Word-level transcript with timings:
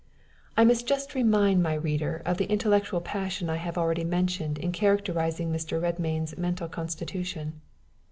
I 0.57 0.65
must 0.65 0.87
just 0.87 1.13
remind 1.13 1.61
my 1.61 1.75
reader 1.75 2.23
of 2.25 2.39
the 2.39 2.49
intellectual 2.51 3.01
passion 3.01 3.51
I 3.51 3.57
have 3.57 3.77
already 3.77 4.03
mentioned 4.03 4.57
as 4.57 4.71
characterizing 4.73 5.51
Mr. 5.53 5.79
Redmain's 5.79 6.35
mental 6.39 6.67
constitution. 6.67 7.61